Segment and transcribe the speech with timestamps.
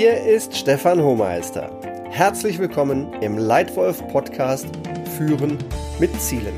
[0.00, 1.76] Hier ist Stefan Hohmeister.
[2.08, 4.68] Herzlich willkommen im Leitwolf Podcast
[5.16, 5.58] Führen
[5.98, 6.54] mit Zielen.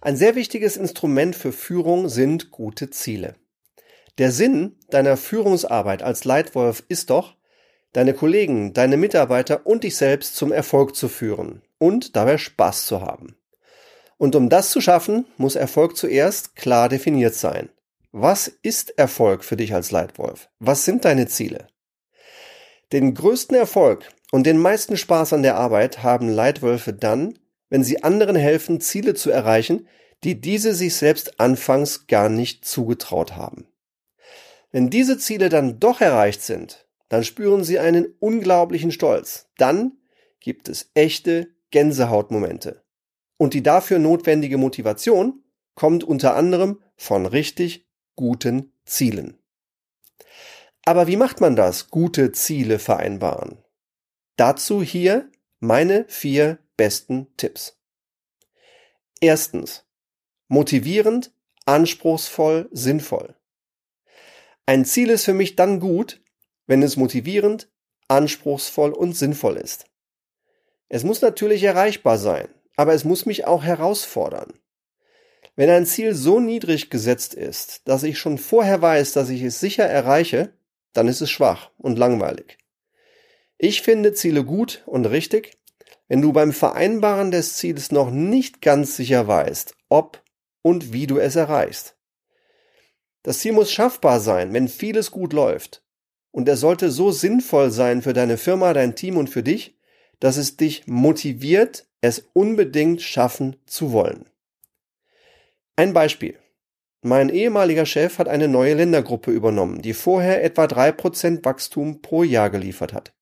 [0.00, 3.36] Ein sehr wichtiges Instrument für Führung sind gute Ziele.
[4.18, 7.36] Der Sinn deiner Führungsarbeit als Leitwolf ist doch,
[7.92, 13.00] deine Kollegen, deine Mitarbeiter und dich selbst zum Erfolg zu führen und dabei Spaß zu
[13.00, 13.36] haben.
[14.18, 17.70] Und um das zu schaffen, muss Erfolg zuerst klar definiert sein.
[18.12, 20.48] Was ist Erfolg für dich als Leitwolf?
[20.58, 21.68] Was sind deine Ziele?
[22.92, 27.38] Den größten Erfolg und den meisten Spaß an der Arbeit haben Leitwölfe dann,
[27.68, 29.86] wenn sie anderen helfen, Ziele zu erreichen,
[30.24, 33.66] die diese sich selbst anfangs gar nicht zugetraut haben.
[34.72, 39.48] Wenn diese Ziele dann doch erreicht sind, dann spüren sie einen unglaublichen Stolz.
[39.58, 39.98] Dann
[40.38, 42.82] gibt es echte Gänsehautmomente.
[43.36, 45.42] Und die dafür notwendige Motivation
[45.74, 49.38] kommt unter anderem von richtig guten Zielen.
[50.84, 53.58] Aber wie macht man das, gute Ziele vereinbaren?
[54.36, 57.76] Dazu hier meine vier besten Tipps.
[59.20, 59.84] Erstens.
[60.48, 61.32] Motivierend,
[61.66, 63.34] anspruchsvoll, sinnvoll.
[64.66, 66.20] Ein Ziel ist für mich dann gut,
[66.70, 67.68] wenn es motivierend,
[68.06, 69.86] anspruchsvoll und sinnvoll ist.
[70.88, 72.46] Es muss natürlich erreichbar sein,
[72.76, 74.52] aber es muss mich auch herausfordern.
[75.56, 79.58] Wenn ein Ziel so niedrig gesetzt ist, dass ich schon vorher weiß, dass ich es
[79.58, 80.52] sicher erreiche,
[80.92, 82.56] dann ist es schwach und langweilig.
[83.58, 85.58] Ich finde Ziele gut und richtig,
[86.06, 90.22] wenn du beim Vereinbaren des Ziels noch nicht ganz sicher weißt, ob
[90.62, 91.96] und wie du es erreichst.
[93.24, 95.82] Das Ziel muss schaffbar sein, wenn vieles gut läuft.
[96.32, 99.76] Und er sollte so sinnvoll sein für deine Firma, dein Team und für dich,
[100.20, 104.26] dass es dich motiviert, es unbedingt schaffen zu wollen.
[105.76, 106.38] Ein Beispiel.
[107.02, 112.22] Mein ehemaliger Chef hat eine neue Ländergruppe übernommen, die vorher etwa drei Prozent Wachstum pro
[112.22, 113.14] Jahr geliefert hat.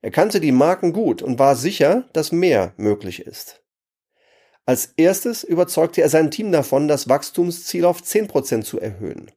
[0.00, 3.62] Er kannte die Marken gut und war sicher, dass mehr möglich ist.
[4.66, 9.30] Als erstes überzeugte er sein Team davon, das Wachstumsziel auf zehn Prozent zu erhöhen.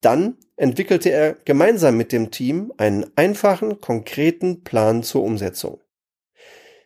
[0.00, 5.80] Dann entwickelte er gemeinsam mit dem Team einen einfachen, konkreten Plan zur Umsetzung.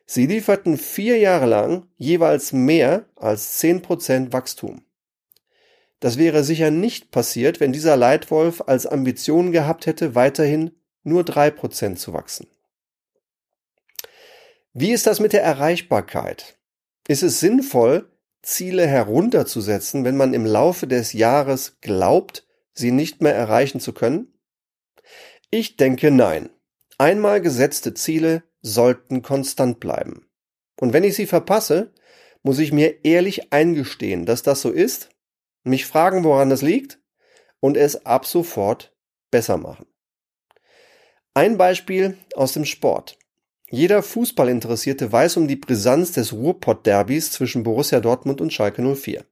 [0.04, 4.82] Sie lieferten vier Jahre lang jeweils mehr als zehn Prozent Wachstum.
[6.00, 10.72] Das wäre sicher nicht passiert, wenn dieser Leitwolf als Ambition gehabt hätte, weiterhin
[11.02, 12.48] nur drei Prozent zu wachsen.
[14.74, 16.58] Wie ist das mit der Erreichbarkeit?
[17.08, 18.10] Ist es sinnvoll,
[18.42, 22.44] Ziele herunterzusetzen, wenn man im Laufe des Jahres glaubt,
[22.74, 24.32] sie nicht mehr erreichen zu können?
[25.50, 26.50] Ich denke nein.
[26.98, 30.26] Einmal gesetzte Ziele sollten konstant bleiben.
[30.80, 31.92] Und wenn ich sie verpasse,
[32.42, 35.10] muss ich mir ehrlich eingestehen, dass das so ist,
[35.64, 37.00] mich fragen, woran es liegt
[37.60, 38.94] und es ab sofort
[39.30, 39.86] besser machen.
[41.34, 43.18] Ein Beispiel aus dem Sport.
[43.70, 49.24] Jeder Fußballinteressierte weiß um die Brisanz des Ruhrpott-Derbys zwischen Borussia Dortmund und Schalke 04.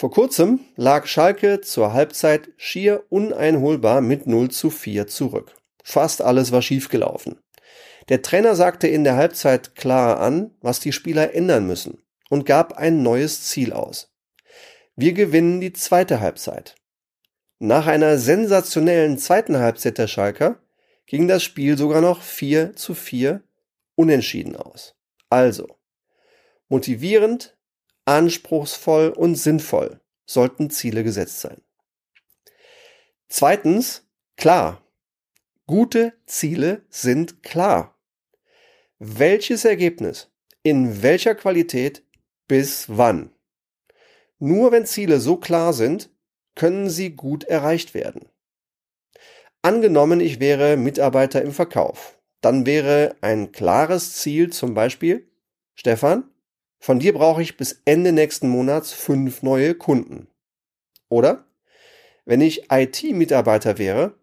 [0.00, 5.54] Vor kurzem lag Schalke zur Halbzeit schier uneinholbar mit 0 zu 4 zurück.
[5.84, 7.38] Fast alles war schiefgelaufen.
[8.08, 12.78] Der Trainer sagte in der Halbzeit klar an, was die Spieler ändern müssen und gab
[12.78, 14.10] ein neues Ziel aus.
[14.96, 16.76] Wir gewinnen die zweite Halbzeit.
[17.58, 20.62] Nach einer sensationellen zweiten Halbzeit der Schalker
[21.04, 23.42] ging das Spiel sogar noch 4 zu 4
[23.96, 24.94] unentschieden aus.
[25.28, 25.68] Also,
[26.70, 27.54] motivierend
[28.10, 31.60] anspruchsvoll und sinnvoll sollten Ziele gesetzt sein.
[33.28, 34.82] Zweitens, klar.
[35.66, 37.96] Gute Ziele sind klar.
[38.98, 40.28] Welches Ergebnis,
[40.64, 42.04] in welcher Qualität,
[42.48, 43.32] bis wann.
[44.40, 46.10] Nur wenn Ziele so klar sind,
[46.56, 48.28] können sie gut erreicht werden.
[49.62, 55.30] Angenommen, ich wäre Mitarbeiter im Verkauf, dann wäre ein klares Ziel zum Beispiel,
[55.74, 56.24] Stefan,
[56.80, 60.28] von dir brauche ich bis Ende nächsten Monats fünf neue Kunden.
[61.10, 61.44] Oder?
[62.24, 64.14] Wenn ich IT-Mitarbeiter wäre,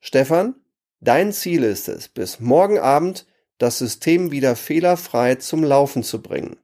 [0.00, 0.54] Stefan,
[1.00, 3.26] dein Ziel ist es, bis morgen Abend
[3.58, 6.56] das System wieder fehlerfrei zum Laufen zu bringen.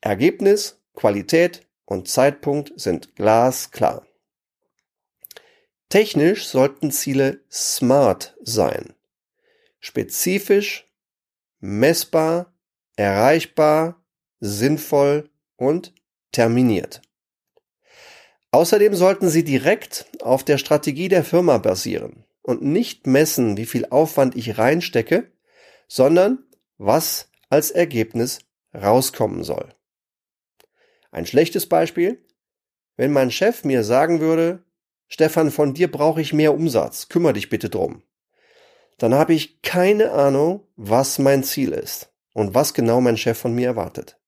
[0.00, 4.06] Ergebnis, Qualität und Zeitpunkt sind glasklar.
[5.88, 8.94] Technisch sollten Ziele smart sein.
[9.80, 10.88] Spezifisch,
[11.58, 12.54] messbar,
[12.94, 13.99] erreichbar,
[14.40, 15.94] sinnvoll und
[16.32, 17.02] terminiert.
[18.52, 22.24] Außerdem sollten sie direkt auf der Strategie der Firma basieren.
[22.42, 25.30] und nicht messen, wie viel Aufwand ich reinstecke,
[25.88, 26.44] sondern
[26.78, 28.40] was als Ergebnis
[28.74, 29.74] rauskommen soll.
[31.10, 32.24] Ein schlechtes Beispiel,
[32.96, 34.64] wenn mein Chef mir sagen würde,
[35.08, 38.02] Stefan, von dir brauche ich mehr Umsatz, kümmere dich bitte drum.
[38.98, 43.54] Dann habe ich keine Ahnung, was mein Ziel ist und was genau mein Chef von
[43.54, 44.19] mir erwartet.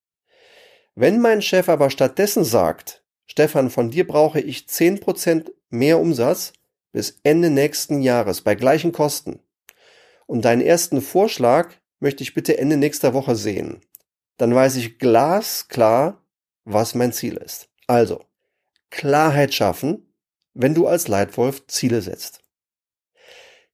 [0.94, 6.52] Wenn mein Chef aber stattdessen sagt, Stefan, von dir brauche ich 10% mehr Umsatz
[6.92, 9.40] bis Ende nächsten Jahres bei gleichen Kosten
[10.26, 13.80] und deinen ersten Vorschlag möchte ich bitte Ende nächster Woche sehen,
[14.36, 16.24] dann weiß ich glasklar,
[16.64, 17.68] was mein Ziel ist.
[17.86, 18.24] Also,
[18.90, 20.12] Klarheit schaffen,
[20.54, 22.40] wenn du als Leitwolf Ziele setzt.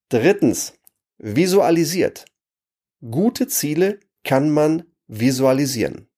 [0.08, 0.74] Drittens,
[1.18, 2.24] visualisiert.
[3.00, 6.08] Gute Ziele kann man visualisieren.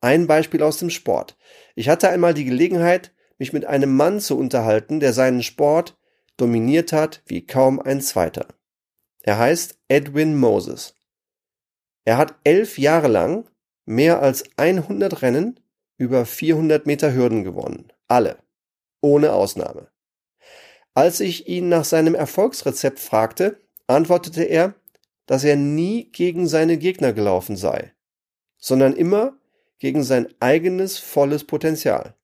[0.00, 1.36] Ein Beispiel aus dem Sport.
[1.74, 5.98] Ich hatte einmal die Gelegenheit, mich mit einem Mann zu unterhalten, der seinen Sport
[6.36, 8.48] dominiert hat wie kaum ein zweiter.
[9.22, 10.94] Er heißt Edwin Moses.
[12.04, 13.48] Er hat elf Jahre lang
[13.84, 15.60] mehr als 100 Rennen
[15.98, 17.92] über 400 Meter Hürden gewonnen.
[18.08, 18.38] Alle.
[19.02, 19.88] Ohne Ausnahme.
[20.94, 24.74] Als ich ihn nach seinem Erfolgsrezept fragte, antwortete er,
[25.26, 27.92] dass er nie gegen seine Gegner gelaufen sei,
[28.56, 29.38] sondern immer
[29.80, 32.14] gegen sein eigenes volles Potenzial.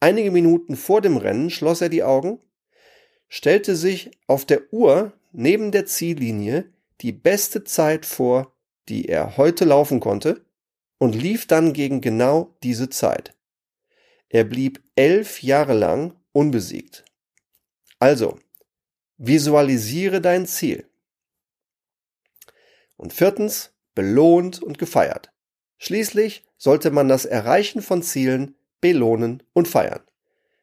[0.00, 2.40] Einige Minuten vor dem Rennen schloss er die Augen,
[3.28, 6.72] stellte sich auf der Uhr neben der Ziellinie
[7.02, 8.56] die beste Zeit vor,
[8.88, 10.44] die er heute laufen konnte,
[10.98, 13.34] und lief dann gegen genau diese Zeit.
[14.28, 17.04] Er blieb elf Jahre lang unbesiegt.
[17.98, 18.38] Also,
[19.16, 20.88] visualisiere dein Ziel.
[22.96, 25.32] Und viertens, belohnt und gefeiert.
[25.78, 30.02] Schließlich sollte man das Erreichen von Zielen belohnen und feiern.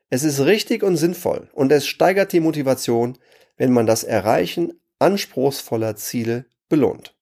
[0.10, 3.18] Es ist richtig und sinnvoll und es steigert die Motivation,
[3.58, 7.16] wenn man das Erreichen anspruchsvoller Ziele belohnt.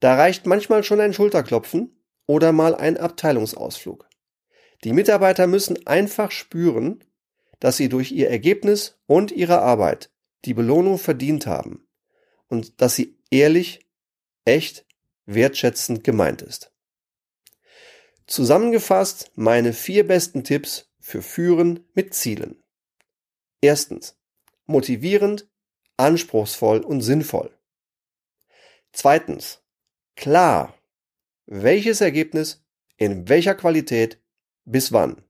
[0.00, 1.96] Da reicht manchmal schon ein Schulterklopfen
[2.26, 4.08] oder mal ein Abteilungsausflug.
[4.82, 7.02] Die Mitarbeiter müssen einfach spüren,
[7.60, 10.10] dass sie durch ihr Ergebnis und ihre Arbeit
[10.44, 11.86] die Belohnung verdient haben
[12.48, 13.86] und dass sie ehrlich,
[14.44, 14.84] echt,
[15.26, 16.73] wertschätzend gemeint ist.
[18.26, 22.62] Zusammengefasst meine vier besten Tipps für Führen mit Zielen.
[23.60, 24.16] Erstens.
[24.66, 25.46] Motivierend,
[25.98, 27.54] anspruchsvoll und sinnvoll.
[28.92, 29.62] Zweitens
[30.16, 30.78] klar,
[31.46, 32.64] welches Ergebnis,
[32.96, 34.22] in welcher Qualität,
[34.64, 35.22] bis wann.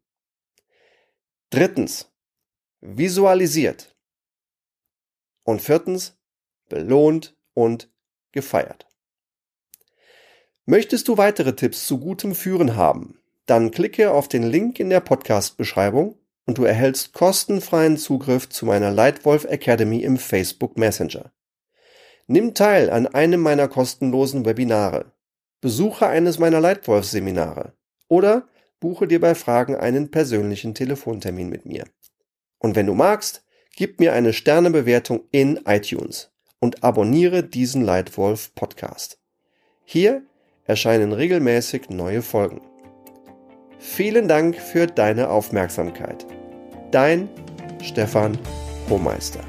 [1.50, 2.12] Drittens,
[2.80, 3.96] visualisiert.
[5.42, 6.16] Und viertens,
[6.68, 7.92] belohnt und
[8.32, 8.86] gefeiert.
[10.66, 13.18] Möchtest du weitere Tipps zu gutem Führen haben?
[13.44, 16.16] Dann klicke auf den Link in der Podcast-Beschreibung
[16.46, 21.30] und du erhältst kostenfreien Zugriff zu meiner Lightwolf Academy im Facebook Messenger.
[22.28, 25.12] Nimm teil an einem meiner kostenlosen Webinare.
[25.60, 27.74] Besuche eines meiner Leitwolf-Seminare
[28.08, 28.48] oder
[28.80, 31.84] buche dir bei Fragen einen persönlichen Telefontermin mit mir.
[32.58, 33.44] Und wenn du magst,
[33.76, 39.18] gib mir eine Sternebewertung in iTunes und abonniere diesen Leitwolf Podcast.
[39.84, 40.22] Hier
[40.64, 42.60] erscheinen regelmäßig neue Folgen.
[43.78, 46.26] Vielen Dank für deine Aufmerksamkeit.
[46.90, 47.28] Dein
[47.82, 48.38] Stefan
[48.88, 49.40] Hohmeister.